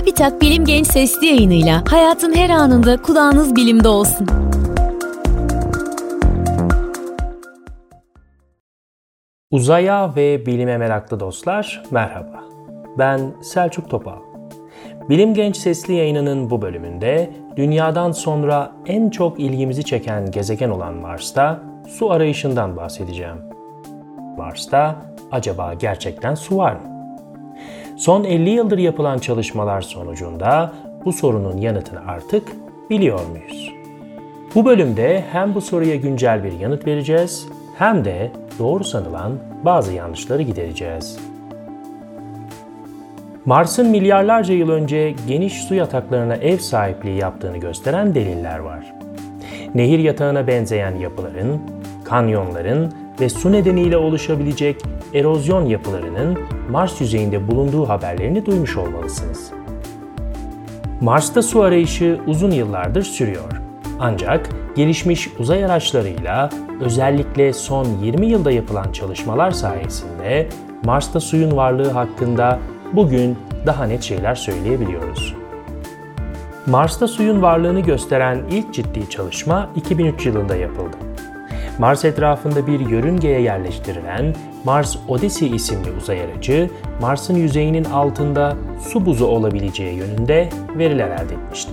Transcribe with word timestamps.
Çubitak 0.00 0.40
Bilim 0.40 0.64
Genç 0.64 0.86
Sesli 0.86 1.26
yayınıyla 1.26 1.84
hayatın 1.90 2.34
her 2.34 2.50
anında 2.50 3.02
kulağınız 3.02 3.56
bilimde 3.56 3.88
olsun. 3.88 4.26
Uzaya 9.50 10.16
ve 10.16 10.46
bilime 10.46 10.78
meraklı 10.78 11.20
dostlar 11.20 11.82
merhaba. 11.90 12.44
Ben 12.98 13.20
Selçuk 13.42 13.90
Topal. 13.90 14.18
Bilim 15.08 15.34
Genç 15.34 15.56
Sesli 15.56 15.94
yayınının 15.94 16.50
bu 16.50 16.62
bölümünde 16.62 17.30
dünyadan 17.56 18.12
sonra 18.12 18.72
en 18.86 19.10
çok 19.10 19.40
ilgimizi 19.40 19.84
çeken 19.84 20.30
gezegen 20.30 20.70
olan 20.70 20.94
Mars'ta 20.94 21.60
su 21.88 22.10
arayışından 22.10 22.76
bahsedeceğim. 22.76 23.36
Mars'ta 24.36 24.96
acaba 25.32 25.74
gerçekten 25.74 26.34
su 26.34 26.56
var 26.56 26.72
mı? 26.72 26.95
Son 27.96 28.24
50 28.24 28.50
yıldır 28.50 28.78
yapılan 28.78 29.18
çalışmalar 29.18 29.80
sonucunda 29.80 30.72
bu 31.04 31.12
sorunun 31.12 31.56
yanıtını 31.56 32.00
artık 32.08 32.48
biliyor 32.90 33.20
muyuz? 33.26 33.72
Bu 34.54 34.64
bölümde 34.64 35.24
hem 35.32 35.54
bu 35.54 35.60
soruya 35.60 35.96
güncel 35.96 36.44
bir 36.44 36.52
yanıt 36.52 36.86
vereceğiz 36.86 37.48
hem 37.78 38.04
de 38.04 38.30
doğru 38.58 38.84
sanılan 38.84 39.32
bazı 39.64 39.92
yanlışları 39.92 40.42
gidereceğiz. 40.42 41.18
Mars'ın 43.44 43.86
milyarlarca 43.86 44.54
yıl 44.54 44.70
önce 44.70 45.14
geniş 45.28 45.64
su 45.64 45.74
yataklarına 45.74 46.34
ev 46.36 46.58
sahipliği 46.58 47.18
yaptığını 47.18 47.56
gösteren 47.56 48.14
deliller 48.14 48.58
var. 48.58 48.94
Nehir 49.74 49.98
yatağına 49.98 50.46
benzeyen 50.46 50.96
yapıların, 50.96 51.60
kanyonların 52.04 52.92
ve 53.20 53.28
su 53.28 53.52
nedeniyle 53.52 53.96
oluşabilecek 53.96 54.82
erozyon 55.14 55.66
yapılarının 55.66 56.38
Mars 56.70 57.00
yüzeyinde 57.00 57.48
bulunduğu 57.48 57.88
haberlerini 57.88 58.46
duymuş 58.46 58.76
olmalısınız. 58.76 59.50
Mars'ta 61.00 61.42
su 61.42 61.62
arayışı 61.62 62.20
uzun 62.26 62.50
yıllardır 62.50 63.02
sürüyor. 63.02 63.52
Ancak 63.98 64.48
gelişmiş 64.76 65.28
uzay 65.38 65.64
araçlarıyla 65.64 66.50
özellikle 66.80 67.52
son 67.52 67.86
20 68.02 68.26
yılda 68.26 68.50
yapılan 68.50 68.92
çalışmalar 68.92 69.50
sayesinde 69.50 70.48
Mars'ta 70.84 71.20
suyun 71.20 71.56
varlığı 71.56 71.90
hakkında 71.90 72.58
bugün 72.92 73.38
daha 73.66 73.84
net 73.84 74.02
şeyler 74.02 74.34
söyleyebiliyoruz. 74.34 75.34
Mars'ta 76.66 77.08
suyun 77.08 77.42
varlığını 77.42 77.80
gösteren 77.80 78.42
ilk 78.50 78.74
ciddi 78.74 79.10
çalışma 79.10 79.70
2003 79.76 80.26
yılında 80.26 80.56
yapıldı. 80.56 81.05
Mars 81.78 82.04
etrafında 82.04 82.66
bir 82.66 82.80
yörüngeye 82.80 83.40
yerleştirilen 83.40 84.34
Mars 84.64 84.96
Odyssey 85.08 85.50
isimli 85.50 85.90
uzay 85.90 86.20
aracı, 86.20 86.70
Mars'ın 87.00 87.34
yüzeyinin 87.34 87.84
altında 87.84 88.56
su 88.88 89.06
buzu 89.06 89.26
olabileceği 89.26 89.96
yönünde 89.96 90.48
veriler 90.78 91.10
elde 91.10 91.34
etmişti. 91.34 91.70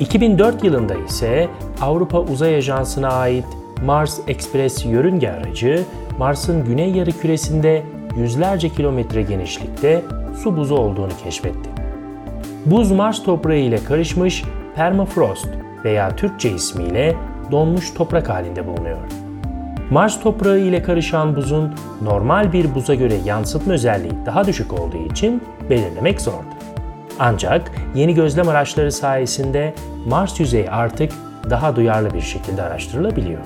2004 0.00 0.64
yılında 0.64 0.94
ise 0.94 1.48
Avrupa 1.80 2.20
Uzay 2.20 2.56
Ajansı'na 2.56 3.08
ait 3.08 3.44
Mars 3.84 4.18
Express 4.28 4.86
yörünge 4.86 5.30
aracı, 5.30 5.84
Mars'ın 6.18 6.64
güney 6.64 6.92
yarı 6.92 7.12
küresinde 7.12 7.82
yüzlerce 8.16 8.68
kilometre 8.68 9.22
genişlikte 9.22 10.02
su 10.42 10.56
buzu 10.56 10.74
olduğunu 10.74 11.12
keşfetti. 11.24 11.70
Buz 12.66 12.92
Mars 12.92 13.22
toprağı 13.22 13.56
ile 13.56 13.84
karışmış 13.84 14.44
permafrost 14.76 15.48
veya 15.84 16.16
Türkçe 16.16 16.50
ismiyle 16.50 17.16
donmuş 17.52 17.94
toprak 17.94 18.28
halinde 18.28 18.66
bulunuyor. 18.66 18.98
Mars 19.90 20.20
toprağı 20.20 20.58
ile 20.58 20.82
karışan 20.82 21.36
buzun 21.36 21.74
normal 22.02 22.52
bir 22.52 22.74
buza 22.74 22.94
göre 22.94 23.14
yansıtma 23.24 23.72
özelliği 23.72 24.12
daha 24.26 24.46
düşük 24.46 24.72
olduğu 24.72 25.06
için 25.12 25.42
belirlemek 25.70 26.20
zordu. 26.20 26.46
Ancak 27.18 27.70
yeni 27.94 28.14
gözlem 28.14 28.48
araçları 28.48 28.92
sayesinde 28.92 29.74
Mars 30.06 30.40
yüzeyi 30.40 30.70
artık 30.70 31.12
daha 31.50 31.76
duyarlı 31.76 32.14
bir 32.14 32.20
şekilde 32.20 32.62
araştırılabiliyor. 32.62 33.40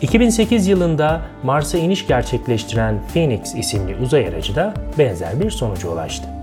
2008 0.00 0.66
yılında 0.66 1.20
Mars'a 1.42 1.78
iniş 1.78 2.06
gerçekleştiren 2.06 2.98
Phoenix 3.14 3.54
isimli 3.54 3.96
uzay 3.96 4.28
aracı 4.28 4.56
da 4.56 4.74
benzer 4.98 5.40
bir 5.40 5.50
sonuca 5.50 5.88
ulaştı. 5.88 6.33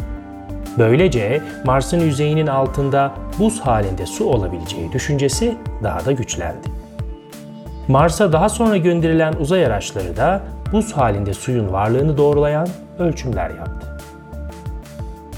Böylece 0.77 1.41
Mars'ın 1.65 1.99
yüzeyinin 1.99 2.47
altında 2.47 3.11
buz 3.39 3.59
halinde 3.59 4.05
su 4.05 4.25
olabileceği 4.25 4.91
düşüncesi 4.91 5.57
daha 5.83 6.05
da 6.05 6.11
güçlendi. 6.11 6.67
Mars'a 7.87 8.33
daha 8.33 8.49
sonra 8.49 8.77
gönderilen 8.77 9.33
uzay 9.33 9.65
araçları 9.65 10.17
da 10.17 10.41
buz 10.71 10.93
halinde 10.93 11.33
suyun 11.33 11.73
varlığını 11.73 12.17
doğrulayan 12.17 12.67
ölçümler 12.99 13.49
yaptı. 13.49 13.97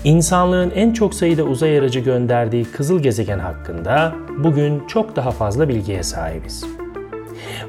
İnsanlığın 0.03 0.71
en 0.75 0.93
çok 0.93 1.13
sayıda 1.13 1.43
uzay 1.43 1.79
aracı 1.79 1.99
gönderdiği 1.99 2.65
kızıl 2.65 2.99
gezegen 2.99 3.39
hakkında 3.39 4.13
bugün 4.37 4.87
çok 4.87 5.15
daha 5.15 5.31
fazla 5.31 5.69
bilgiye 5.69 6.03
sahibiz. 6.03 6.65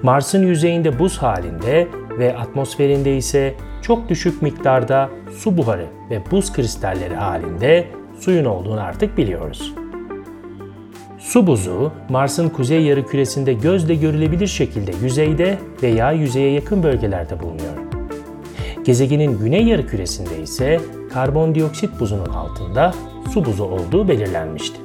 Mars'ın 0.02 0.46
yüzeyinde 0.46 0.98
buz 0.98 1.18
halinde 1.18 1.88
ve 2.18 2.36
atmosferinde 2.36 3.16
ise 3.16 3.54
çok 3.82 4.08
düşük 4.08 4.42
miktarda 4.42 5.10
su 5.36 5.56
buharı 5.56 5.86
ve 6.10 6.22
buz 6.30 6.52
kristalleri 6.52 7.14
halinde 7.14 7.86
suyun 8.20 8.44
olduğunu 8.44 8.80
artık 8.80 9.18
biliyoruz. 9.18 9.74
Su 11.18 11.46
buzu, 11.46 11.92
Mars'ın 12.08 12.48
kuzey 12.48 12.82
yarı 12.82 13.06
küresinde 13.06 13.52
gözle 13.52 13.94
görülebilir 13.94 14.46
şekilde 14.46 14.92
yüzeyde 15.02 15.58
veya 15.82 16.12
yüzeye 16.12 16.50
yakın 16.52 16.82
bölgelerde 16.82 17.40
bulunuyor. 17.40 17.74
Gezegenin 18.84 19.38
güney 19.38 19.64
yarı 19.64 19.86
küresinde 19.86 20.42
ise 20.42 20.80
karbondioksit 21.12 22.00
buzunun 22.00 22.26
altında 22.26 22.94
su 23.32 23.44
buzu 23.44 23.64
olduğu 23.64 24.08
belirlenmişti. 24.08 24.83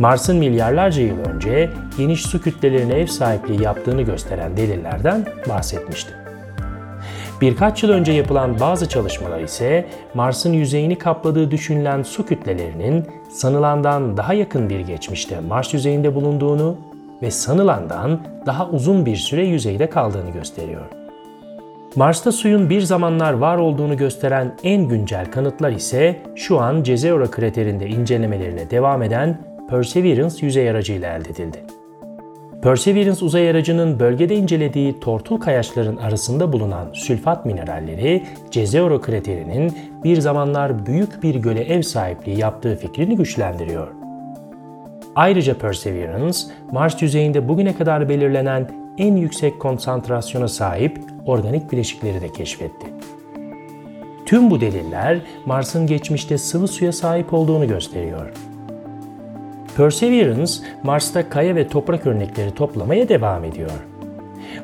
Mars'ın 0.00 0.36
milyarlarca 0.36 1.02
yıl 1.02 1.18
önce 1.18 1.70
geniş 1.98 2.22
su 2.22 2.42
kütlelerine 2.42 2.94
ev 2.94 3.06
sahipliği 3.06 3.62
yaptığını 3.62 4.02
gösteren 4.02 4.56
delillerden 4.56 5.26
bahsetmiştim. 5.48 6.14
Birkaç 7.40 7.82
yıl 7.82 7.90
önce 7.90 8.12
yapılan 8.12 8.60
bazı 8.60 8.88
çalışmalar 8.88 9.40
ise 9.40 9.86
Mars'ın 10.14 10.52
yüzeyini 10.52 10.98
kapladığı 10.98 11.50
düşünülen 11.50 12.02
su 12.02 12.26
kütlelerinin 12.26 13.06
sanılandan 13.30 14.16
daha 14.16 14.34
yakın 14.34 14.70
bir 14.70 14.80
geçmişte 14.80 15.40
Mars 15.40 15.74
yüzeyinde 15.74 16.14
bulunduğunu 16.14 16.76
ve 17.22 17.30
sanılandan 17.30 18.20
daha 18.46 18.68
uzun 18.68 19.06
bir 19.06 19.16
süre 19.16 19.46
yüzeyde 19.46 19.90
kaldığını 19.90 20.30
gösteriyor. 20.30 20.84
Mars'ta 21.96 22.32
suyun 22.32 22.70
bir 22.70 22.80
zamanlar 22.80 23.32
var 23.32 23.56
olduğunu 23.56 23.96
gösteren 23.96 24.54
en 24.64 24.88
güncel 24.88 25.30
kanıtlar 25.30 25.70
ise 25.70 26.16
şu 26.36 26.60
an 26.60 26.82
Cezeura 26.82 27.30
kraterinde 27.30 27.88
incelemelerine 27.88 28.70
devam 28.70 29.02
eden 29.02 29.49
Perseverance 29.70 30.46
yüzey 30.46 30.70
aracıyla 30.70 31.16
elde 31.16 31.28
edildi. 31.28 31.58
Perseverance 32.62 33.24
uzay 33.24 33.50
aracının 33.50 34.00
bölgede 34.00 34.36
incelediği 34.36 35.00
tortul 35.00 35.40
kayaçların 35.40 35.96
arasında 35.96 36.52
bulunan 36.52 36.90
sülfat 36.92 37.46
mineralleri 37.46 38.22
Cezeuro 38.50 39.00
kraterinin 39.00 39.78
bir 40.04 40.20
zamanlar 40.20 40.86
büyük 40.86 41.22
bir 41.22 41.34
göle 41.34 41.64
ev 41.64 41.82
sahipliği 41.82 42.38
yaptığı 42.38 42.76
fikrini 42.76 43.16
güçlendiriyor. 43.16 43.88
Ayrıca 45.16 45.58
Perseverance, 45.58 46.38
Mars 46.72 47.02
yüzeyinde 47.02 47.48
bugüne 47.48 47.76
kadar 47.76 48.08
belirlenen 48.08 48.70
en 48.98 49.16
yüksek 49.16 49.60
konsantrasyona 49.60 50.48
sahip 50.48 50.98
organik 51.26 51.72
bileşikleri 51.72 52.20
de 52.20 52.32
keşfetti. 52.32 52.86
Tüm 54.26 54.50
bu 54.50 54.60
deliller 54.60 55.18
Mars'ın 55.46 55.86
geçmişte 55.86 56.38
sıvı 56.38 56.68
suya 56.68 56.92
sahip 56.92 57.32
olduğunu 57.34 57.68
gösteriyor. 57.68 58.49
Perseverance, 59.76 60.52
Mars'ta 60.82 61.28
kaya 61.28 61.56
ve 61.56 61.68
toprak 61.68 62.06
örnekleri 62.06 62.50
toplamaya 62.50 63.08
devam 63.08 63.44
ediyor. 63.44 63.70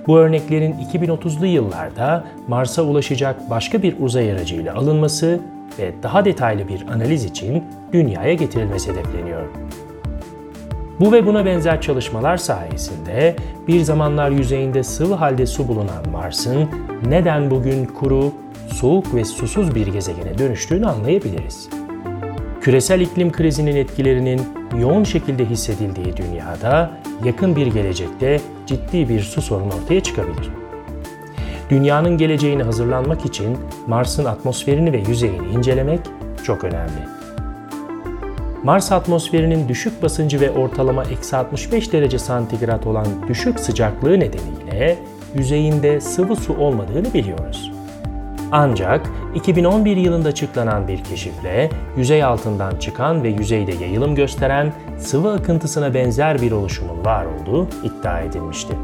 Bu 0.06 0.18
örneklerin 0.18 0.72
2030'lu 0.72 1.46
yıllarda 1.46 2.24
Mars'a 2.48 2.82
ulaşacak 2.82 3.50
başka 3.50 3.82
bir 3.82 3.94
uzay 4.00 4.32
aracıyla 4.32 4.74
alınması 4.74 5.40
ve 5.78 5.92
daha 6.02 6.24
detaylı 6.24 6.68
bir 6.68 6.86
analiz 6.92 7.24
için 7.24 7.64
dünyaya 7.92 8.34
getirilmesi 8.34 8.92
hedefleniyor. 8.92 9.42
Bu 11.00 11.12
ve 11.12 11.26
buna 11.26 11.46
benzer 11.46 11.80
çalışmalar 11.80 12.36
sayesinde 12.36 13.36
bir 13.68 13.80
zamanlar 13.80 14.30
yüzeyinde 14.30 14.82
sıvı 14.82 15.14
halde 15.14 15.46
su 15.46 15.68
bulunan 15.68 16.10
Mars'ın 16.12 16.68
neden 17.08 17.50
bugün 17.50 17.84
kuru, 17.84 18.32
soğuk 18.72 19.14
ve 19.14 19.24
susuz 19.24 19.74
bir 19.74 19.86
gezegene 19.86 20.38
dönüştüğünü 20.38 20.86
anlayabiliriz. 20.86 21.68
Küresel 22.66 23.00
iklim 23.00 23.32
krizinin 23.32 23.76
etkilerinin 23.76 24.42
yoğun 24.80 25.04
şekilde 25.04 25.44
hissedildiği 25.44 26.16
dünyada 26.16 26.90
yakın 27.24 27.56
bir 27.56 27.66
gelecekte 27.66 28.40
ciddi 28.66 29.08
bir 29.08 29.20
su 29.20 29.42
sorunu 29.42 29.72
ortaya 29.82 30.00
çıkabilir. 30.02 30.50
Dünyanın 31.70 32.18
geleceğine 32.18 32.62
hazırlanmak 32.62 33.26
için 33.26 33.58
Mars'ın 33.86 34.24
atmosferini 34.24 34.92
ve 34.92 34.98
yüzeyini 35.08 35.48
incelemek 35.48 36.00
çok 36.44 36.64
önemli. 36.64 37.08
Mars 38.62 38.92
atmosferinin 38.92 39.68
düşük 39.68 40.02
basıncı 40.02 40.40
ve 40.40 40.50
ortalama 40.50 41.04
eksi 41.04 41.36
65 41.36 41.92
derece 41.92 42.18
santigrat 42.18 42.86
olan 42.86 43.06
düşük 43.28 43.60
sıcaklığı 43.60 44.20
nedeniyle 44.20 44.98
yüzeyinde 45.34 46.00
sıvı 46.00 46.36
su 46.36 46.56
olmadığını 46.56 47.14
biliyoruz. 47.14 47.75
Ancak 48.52 49.10
2011 49.34 49.96
yılında 49.96 50.28
açıklanan 50.28 50.88
bir 50.88 51.04
keşifle 51.04 51.70
yüzey 51.96 52.24
altından 52.24 52.76
çıkan 52.76 53.22
ve 53.22 53.28
yüzeyde 53.28 53.72
yayılım 53.72 54.14
gösteren 54.14 54.72
sıvı 54.98 55.32
akıntısına 55.32 55.94
benzer 55.94 56.42
bir 56.42 56.52
oluşumun 56.52 57.04
var 57.04 57.26
olduğu 57.26 57.68
iddia 57.84 58.20
edilmişti. 58.20 58.76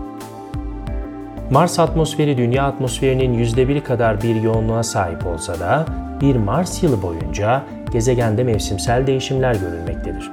Mars 1.50 1.78
atmosferi 1.78 2.36
Dünya 2.36 2.64
atmosferinin 2.64 3.44
%1 3.44 3.80
kadar 3.80 4.22
bir 4.22 4.42
yoğunluğa 4.42 4.82
sahip 4.82 5.26
olsa 5.26 5.60
da 5.60 5.86
bir 6.20 6.36
Mars 6.36 6.82
yılı 6.82 7.02
boyunca 7.02 7.62
gezegende 7.92 8.44
mevsimsel 8.44 9.06
değişimler 9.06 9.54
görülmektedir. 9.54 10.30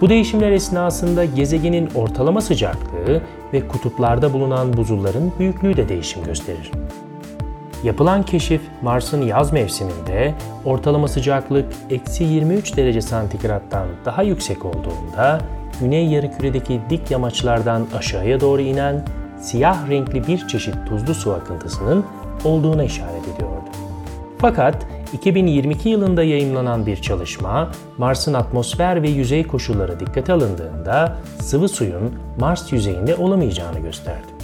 Bu 0.00 0.08
değişimler 0.08 0.52
esnasında 0.52 1.24
gezegenin 1.24 1.90
ortalama 1.94 2.40
sıcaklığı 2.40 3.22
ve 3.52 3.68
kutuplarda 3.68 4.32
bulunan 4.32 4.76
buzulların 4.76 5.32
büyüklüğü 5.38 5.76
de 5.76 5.88
değişim 5.88 6.24
gösterir. 6.24 6.70
Yapılan 7.84 8.22
keşif 8.22 8.60
Mars'ın 8.82 9.22
yaz 9.22 9.52
mevsiminde 9.52 10.34
ortalama 10.64 11.08
sıcaklık 11.08 11.72
eksi 11.90 12.24
23 12.24 12.76
derece 12.76 13.02
santigrattan 13.02 13.86
daha 14.04 14.22
yüksek 14.22 14.64
olduğunda 14.64 15.40
güney 15.80 16.06
yarımküredeki 16.06 16.80
dik 16.90 17.10
yamaçlardan 17.10 17.86
aşağıya 17.98 18.40
doğru 18.40 18.62
inen 18.62 19.04
siyah 19.40 19.88
renkli 19.90 20.26
bir 20.26 20.48
çeşit 20.48 20.74
tuzlu 20.88 21.14
su 21.14 21.32
akıntısının 21.32 22.04
olduğuna 22.44 22.84
işaret 22.84 23.28
ediyordu. 23.34 23.68
Fakat 24.38 24.86
2022 25.12 25.88
yılında 25.88 26.22
yayımlanan 26.22 26.86
bir 26.86 26.96
çalışma, 26.96 27.70
Mars'ın 27.98 28.34
atmosfer 28.34 29.02
ve 29.02 29.08
yüzey 29.08 29.46
koşulları 29.46 30.00
dikkate 30.00 30.32
alındığında 30.32 31.16
sıvı 31.40 31.68
suyun 31.68 32.14
Mars 32.38 32.72
yüzeyinde 32.72 33.16
olamayacağını 33.16 33.78
gösterdi. 33.78 34.37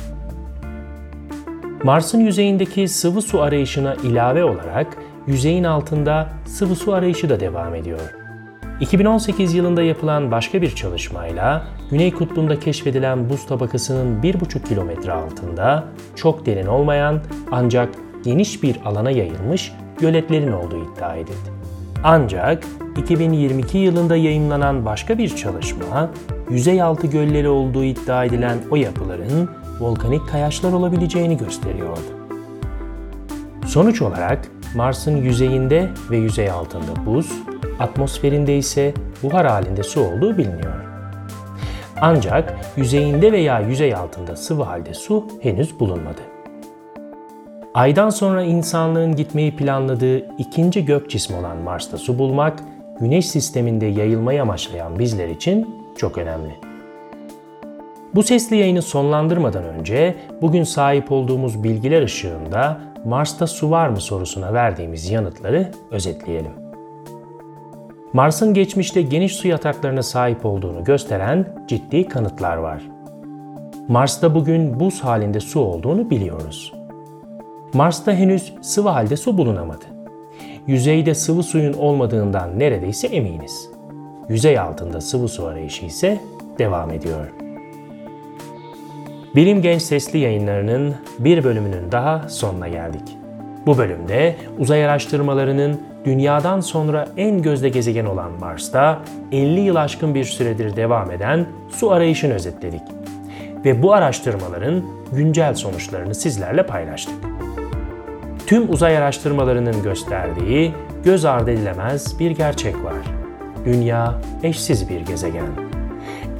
Mars'ın 1.84 2.20
yüzeyindeki 2.20 2.88
sıvı 2.88 3.22
su 3.22 3.42
arayışına 3.42 3.94
ilave 3.94 4.44
olarak 4.44 4.96
yüzeyin 5.26 5.64
altında 5.64 6.28
sıvı 6.44 6.75
su 6.75 6.92
arayışı 6.92 7.28
da 7.28 7.40
devam 7.40 7.75
ediyor. 7.75 8.14
2018 8.81 9.54
yılında 9.54 9.82
yapılan 9.82 10.31
başka 10.31 10.62
bir 10.62 10.75
çalışmayla 10.75 11.66
Güney 11.90 12.12
Kutbu'nda 12.12 12.60
keşfedilen 12.60 13.31
buz 13.31 13.46
tabakasının 13.46 14.22
1,5 14.22 14.69
kilometre 14.69 15.12
altında 15.12 15.84
çok 16.16 16.46
derin 16.46 16.66
olmayan 16.66 17.20
ancak 17.52 17.88
geniş 18.25 18.62
bir 18.62 18.76
alana 18.84 19.10
yayılmış 19.10 19.72
göletlerin 20.00 20.52
olduğu 20.52 20.92
iddia 20.92 21.16
edildi. 21.16 21.50
Ancak 22.04 22.64
2022 22.96 23.78
yılında 23.78 24.16
yayınlanan 24.16 24.84
başka 24.84 25.19
bir 25.19 25.37
çalışma, 25.37 26.10
yüzey 26.50 26.82
altı 26.82 27.06
gölleri 27.06 27.48
olduğu 27.48 27.84
iddia 27.84 28.25
edilen 28.25 28.58
o 28.70 28.76
yapıların 28.76 29.63
volkanik 29.81 30.29
kayaçlar 30.29 30.73
olabileceğini 30.73 31.37
gösteriyordu. 31.37 32.00
Sonuç 33.67 34.03
olarak 34.03 34.49
Mars'ın 34.75 35.17
yüzeyinde 35.17 35.88
ve 36.11 36.17
yüzey 36.17 36.50
altında 36.50 37.06
buz, 37.06 37.32
atmosferinde 37.79 38.56
ise 38.56 38.94
buhar 39.23 39.47
halinde 39.47 39.82
su 39.82 40.00
olduğu 40.00 40.38
biliniyor. 40.38 40.85
Ancak 42.00 42.55
yüzeyinde 42.76 43.32
veya 43.32 43.61
yüzey 43.61 43.94
altında 43.94 44.37
sıvı 44.37 44.62
halde 44.62 44.94
su 44.94 45.26
henüz 45.41 45.81
bulunmadı. 45.81 46.21
Aydan 47.75 48.11
sonra 48.11 48.43
insanlığın 48.43 49.17
gitmeyi 49.17 49.56
planladığı 49.56 50.37
ikinci 50.38 50.85
gök 50.85 51.11
cismi 51.11 51.37
olan 51.37 51.56
Mars'ta 51.56 51.99
su 51.99 52.19
bulmak, 52.19 52.59
Güneş 53.00 53.26
sisteminde 53.26 53.87
yayılmayı 53.87 54.43
amaçlayan 54.43 54.99
bizler 54.99 55.29
için 55.29 55.76
çok 55.97 56.19
önemli. 56.19 56.74
Bu 58.14 58.22
sesli 58.22 58.56
yayını 58.56 58.82
sonlandırmadan 58.82 59.64
önce 59.64 60.14
bugün 60.43 60.64
sahip 60.64 61.12
olduğumuz 61.12 61.62
bilgiler 61.62 62.02
ışığında 62.02 62.81
Mars'ta 63.05 63.46
su 63.46 63.70
var 63.70 63.88
mı 63.88 64.00
sorusuna 64.00 64.52
verdiğimiz 64.52 65.11
yanıtları 65.11 65.70
özetleyelim. 65.90 66.52
Mars'ın 68.12 68.55
geçmişte 68.55 69.02
geniş 69.02 69.37
su 69.37 69.49
yataklarına 69.49 70.02
sahip 70.02 70.46
olduğunu 70.46 70.84
gösteren 70.84 71.64
ciddi 71.69 72.08
kanıtlar 72.08 72.56
var. 72.56 72.82
Mars'ta 73.88 74.34
bugün 74.34 74.81
buz 74.81 75.00
halinde 75.00 75.40
su 75.40 75.61
olduğunu 75.61 76.11
biliyoruz. 76.11 76.72
Mars'ta 77.72 78.12
henüz 78.12 78.52
sıvı 78.62 78.88
halde 78.88 79.16
su 79.16 79.38
bulunamadı. 79.38 79.84
Yüzeyde 80.66 81.14
sıvı 81.14 81.43
suyun 81.43 81.72
olmadığından 81.72 82.58
neredeyse 82.58 83.06
eminiz. 83.06 83.70
Yüzey 84.28 84.58
altında 84.58 85.00
sıvı 85.00 85.28
su 85.28 85.46
arayışı 85.46 85.87
ise 85.87 86.20
devam 86.58 86.90
ediyor. 86.90 87.44
Bilim 89.36 89.62
Genç 89.62 89.82
Sesli 89.82 90.19
yayınlarının 90.19 90.94
bir 91.19 91.44
bölümünün 91.44 91.92
daha 91.92 92.28
sonuna 92.28 92.69
geldik. 92.69 93.19
Bu 93.66 93.78
bölümde 93.78 94.36
uzay 94.58 94.84
araştırmalarının 94.84 95.81
dünyadan 96.04 96.60
sonra 96.60 97.08
en 97.16 97.42
gözde 97.42 97.69
gezegen 97.69 98.04
olan 98.04 98.32
Mars'ta 98.40 99.00
50 99.32 99.60
yıl 99.60 99.76
aşkın 99.76 100.14
bir 100.14 100.25
süredir 100.25 100.76
devam 100.76 101.10
eden 101.10 101.46
su 101.70 101.90
arayışını 101.90 102.34
özetledik. 102.34 102.82
Ve 103.64 103.82
bu 103.82 103.92
araştırmaların 103.92 104.84
güncel 105.12 105.54
sonuçlarını 105.54 106.14
sizlerle 106.14 106.66
paylaştık. 106.66 107.14
Tüm 108.46 108.72
uzay 108.72 108.96
araştırmalarının 108.96 109.82
gösterdiği 109.82 110.72
göz 111.04 111.25
ardı 111.25 111.50
edilemez 111.50 112.20
bir 112.20 112.30
gerçek 112.30 112.75
var. 112.84 113.02
Dünya 113.64 114.20
eşsiz 114.42 114.88
bir 114.88 115.00
gezegen. 115.00 115.48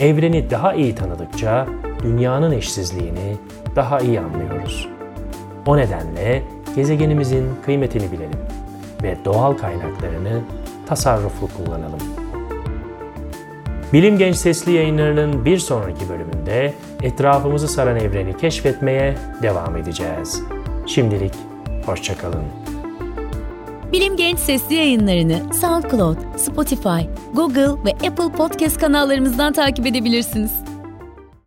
Evreni 0.00 0.50
daha 0.50 0.75
iyi 0.75 0.94
tanıdıkça 0.94 1.67
dünyanın 2.05 2.53
eşsizliğini 2.53 3.37
daha 3.77 4.01
iyi 4.01 4.21
anlıyoruz. 4.21 4.89
O 5.67 5.77
nedenle 5.77 6.43
gezegenimizin 6.77 7.49
kıymetini 7.65 8.12
bilelim 8.12 8.41
ve 9.03 9.17
doğal 9.25 9.53
kaynaklarını 9.53 10.41
tasarruflu 10.87 11.49
kullanalım. 11.56 12.01
Bilim 13.93 14.19
Genç 14.19 14.37
Sesli 14.37 14.73
yayınlarının 14.73 15.45
bir 15.45 15.59
sonraki 15.59 16.09
bölümünde 16.09 16.75
etrafımızı 17.03 17.69
saran 17.69 17.97
evreni 17.97 18.37
keşfetmeye 18.37 19.15
devam 19.43 19.77
edeceğiz. 19.77 20.43
Şimdilik 20.87 21.33
hoşçakalın. 21.87 22.45
Bilim 23.93 24.17
Genç 24.17 24.39
Sesli 24.39 24.75
yayınlarını 24.75 25.55
SoundCloud, 25.55 26.17
Spotify, 26.37 27.09
Google 27.35 27.85
ve 27.85 27.91
Apple 28.09 28.33
Podcast 28.37 28.81
kanallarımızdan 28.81 29.53
takip 29.53 29.87
edebilirsiniz. 29.87 30.74